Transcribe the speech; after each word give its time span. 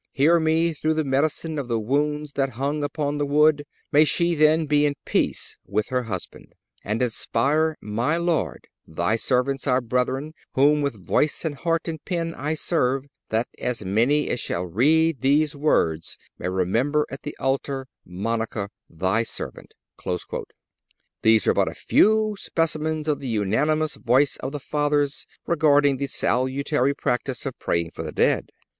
Hear 0.13 0.39
me 0.39 0.73
through 0.73 0.95
the 0.95 1.03
medicine 1.03 1.59
of 1.59 1.67
the 1.67 1.79
wounds 1.79 2.31
that 2.31 2.53
hung 2.57 2.83
upon 2.83 3.19
the 3.19 3.25
wood.... 3.27 3.65
May 3.91 4.03
she, 4.03 4.33
then, 4.33 4.65
be 4.65 4.87
in 4.87 4.95
peace 5.05 5.59
with 5.63 5.89
her 5.89 6.05
husband.... 6.05 6.55
And 6.83 7.03
inspire, 7.03 7.77
my 7.81 8.17
Lord,... 8.17 8.67
Thy 8.87 9.15
servants, 9.15 9.67
my 9.67 9.79
brethren, 9.79 10.33
whom 10.53 10.81
with 10.81 11.05
voice 11.05 11.45
and 11.45 11.53
heart 11.53 11.87
and 11.87 12.03
pen 12.03 12.33
I 12.33 12.55
serve, 12.55 13.05
that 13.29 13.47
as 13.59 13.85
many 13.85 14.27
as 14.31 14.39
shall 14.39 14.65
read 14.65 15.21
these 15.21 15.55
words 15.55 16.17
may 16.39 16.49
remember 16.49 17.05
at 17.11 17.21
Thy 17.21 17.33
altar, 17.39 17.85
Monica, 18.03 18.69
Thy 18.89 19.21
servant...."(292) 19.21 20.45
These 21.21 21.45
are 21.45 21.53
but 21.53 21.69
a 21.69 21.75
few 21.75 22.35
specimens 22.39 23.07
of 23.07 23.19
the 23.19 23.27
unanimous 23.27 23.97
voice 23.97 24.35
of 24.37 24.51
the 24.51 24.59
Fathers 24.59 25.27
regarding 25.45 25.97
the 25.97 26.07
salutary 26.07 26.95
practice 26.95 27.45
of 27.45 27.59
praying 27.59 27.91
for 27.91 28.01
the 28.01 28.11
dead. 28.11 28.49